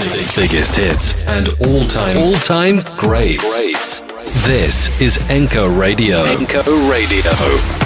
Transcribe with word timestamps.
biggest 0.00 0.76
hits, 0.76 1.26
and 1.28 1.46
all-time, 1.68 2.16
all-time 2.18 2.76
greats. 2.96 4.00
greats. 4.00 4.00
This 4.46 4.88
is 5.00 5.18
Enco 5.30 5.68
Radio. 5.68 6.18
Enco 6.24 6.62
Radio. 6.90 7.83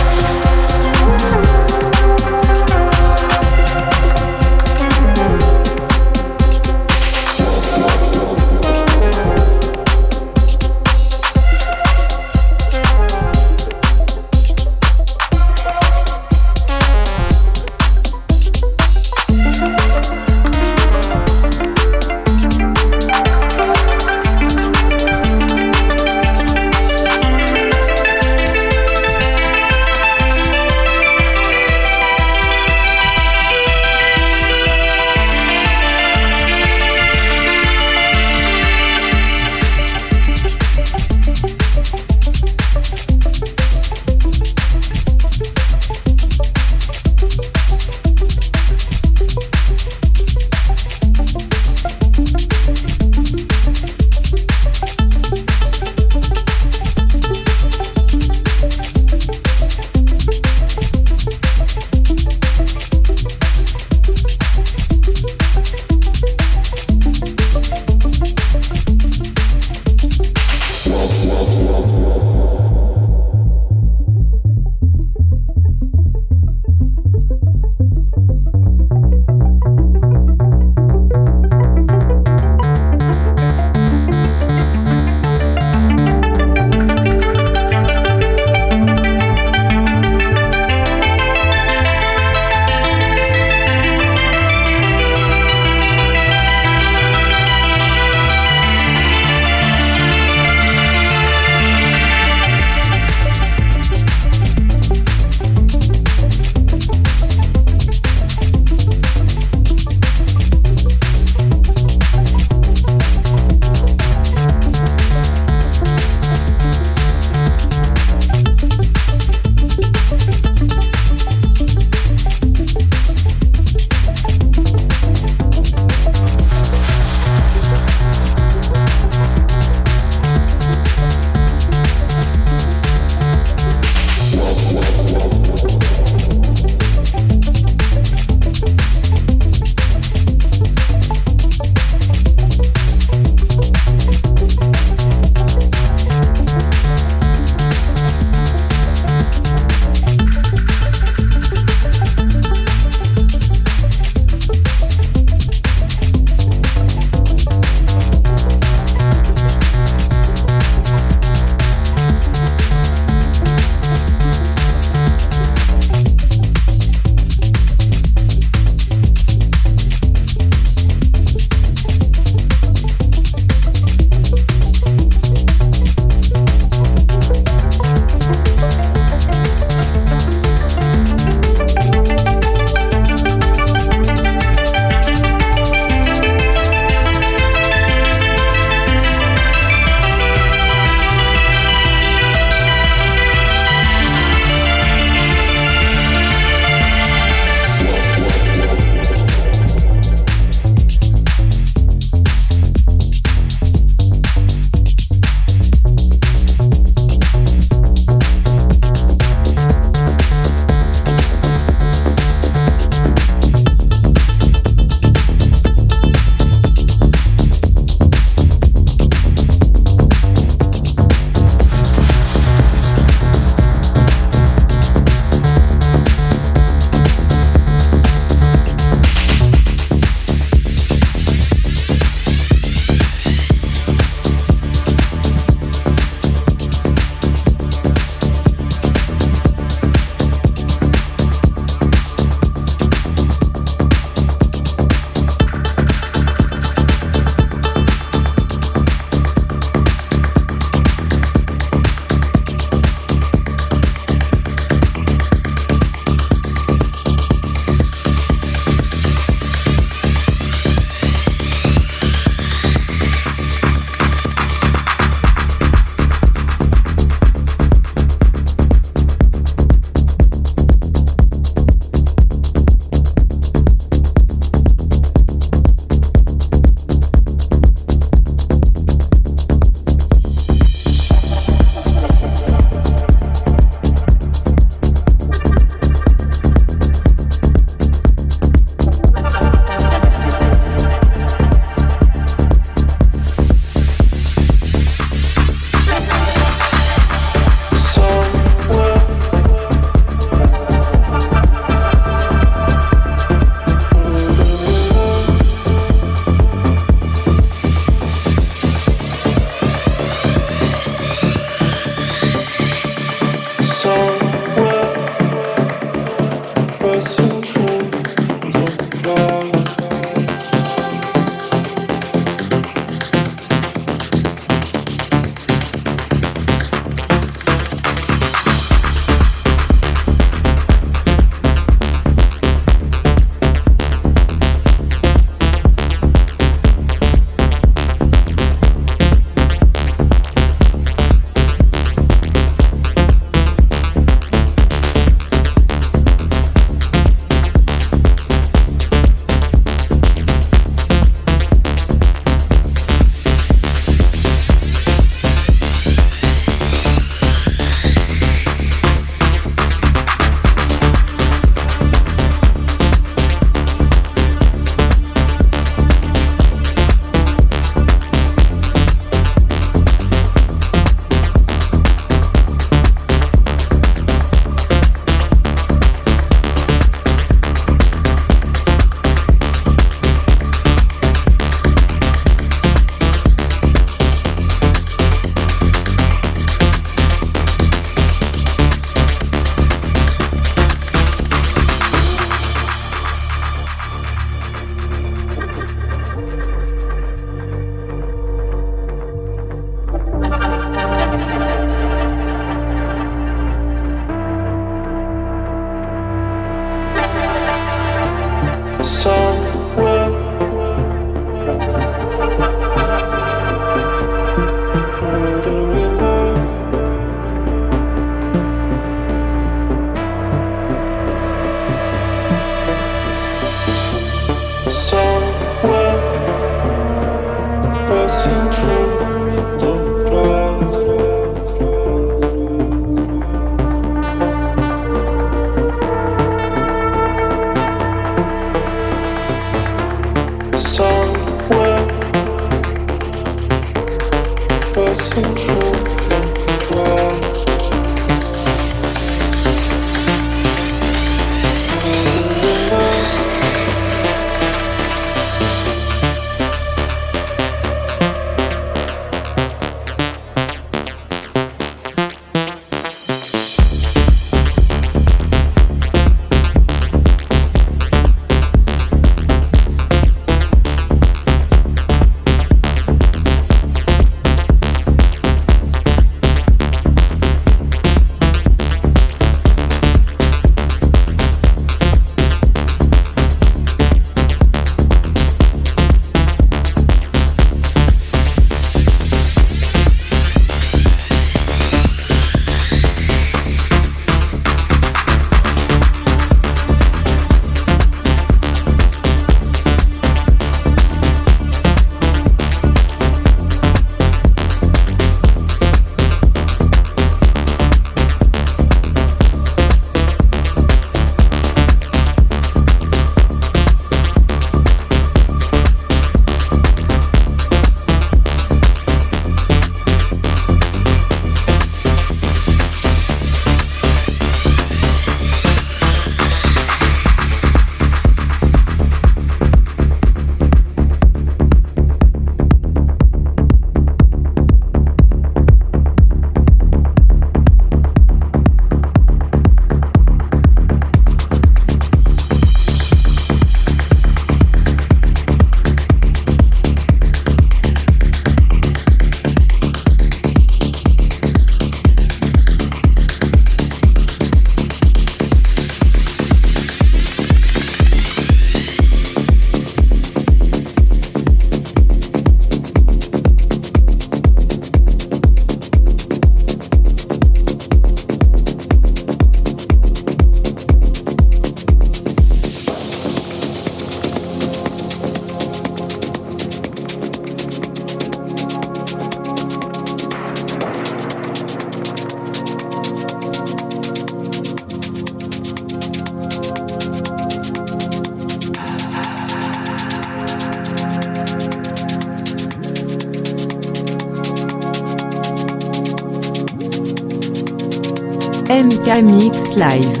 Live. 599.55 600.00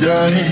yeah. 0.00 0.45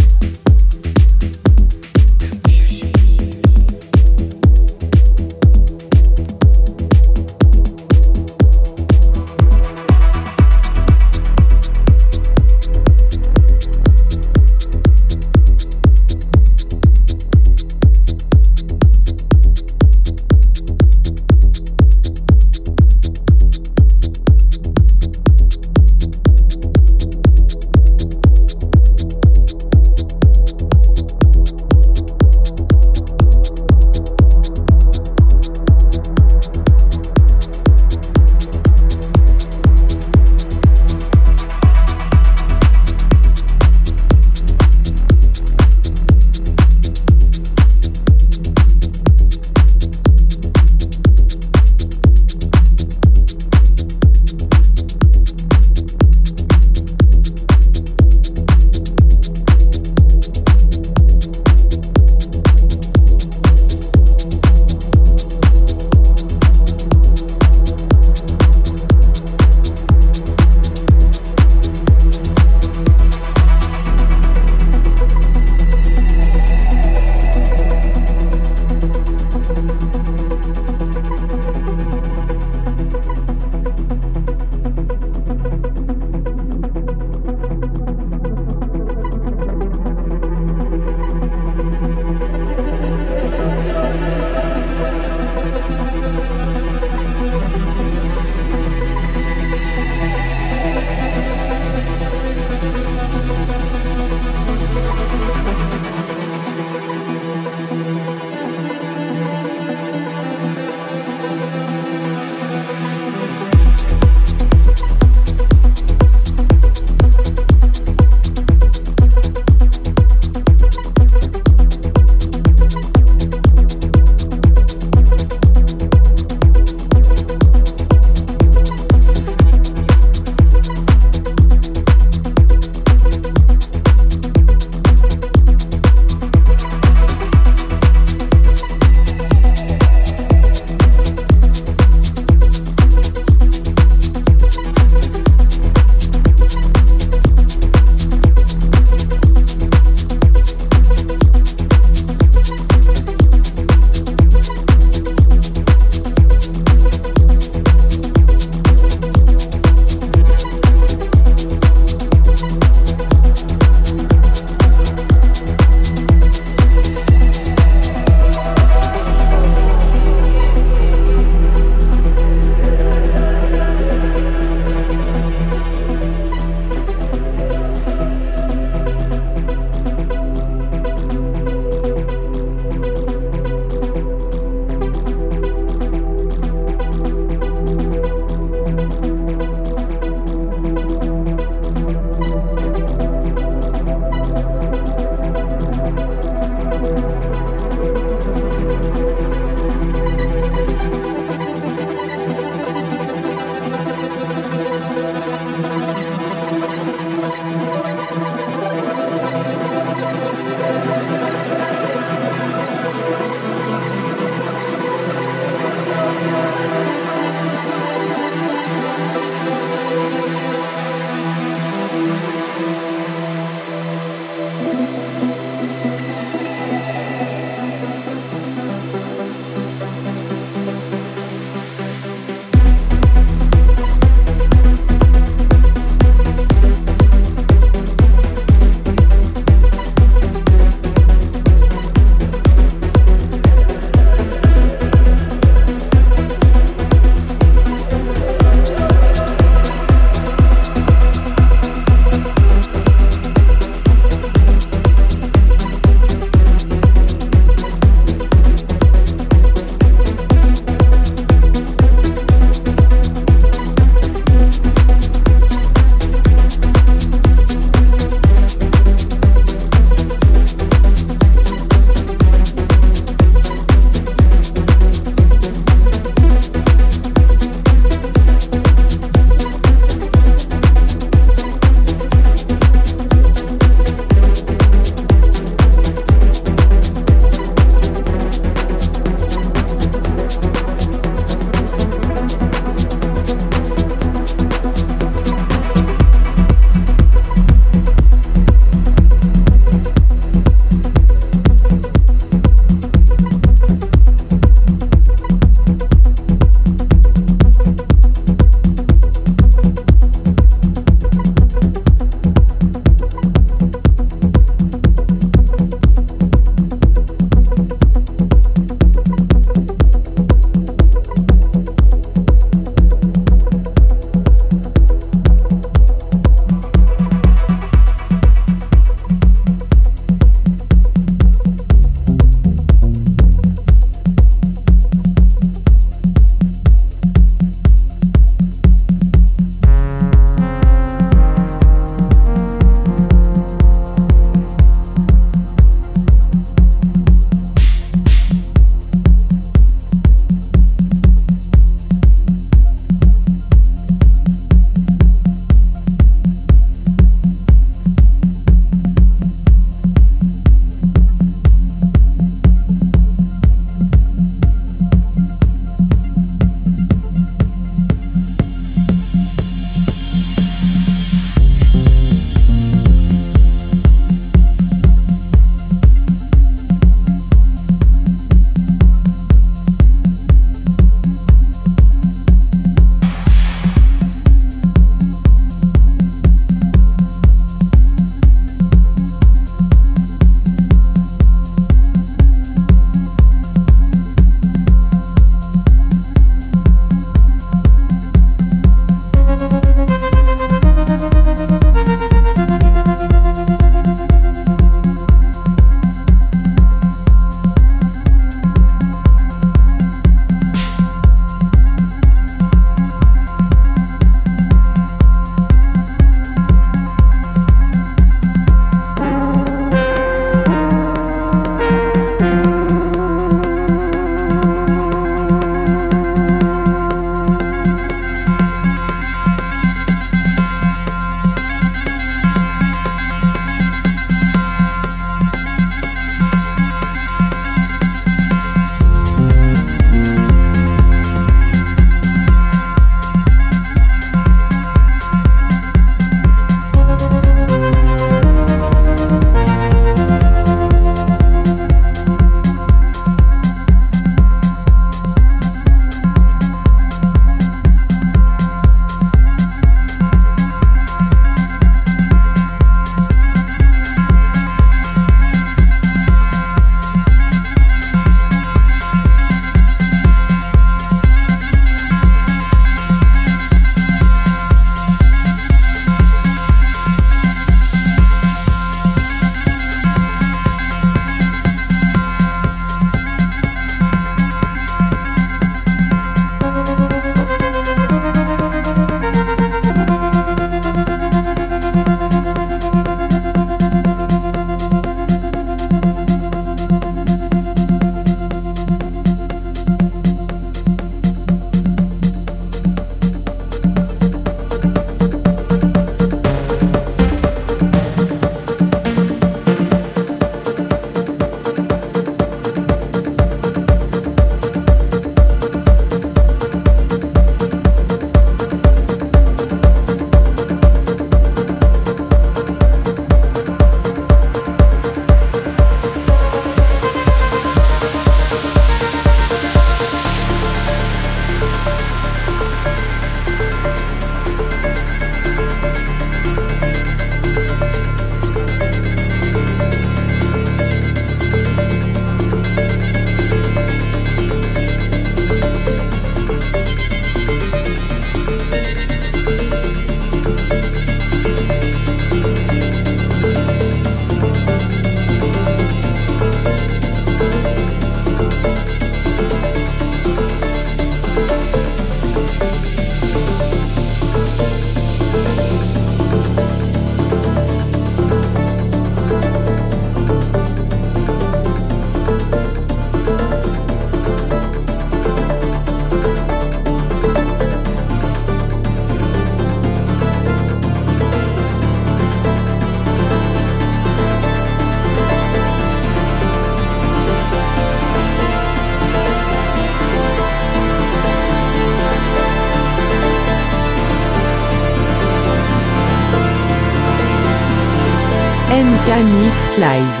Live. 599.57 600.00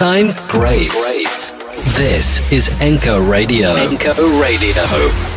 Time, 0.00 0.28
Great. 0.48 0.88
This 1.94 2.40
is 2.50 2.74
Enco 2.80 3.20
Radio. 3.20 3.68
Enco 3.76 4.14
Radio. 4.40 5.29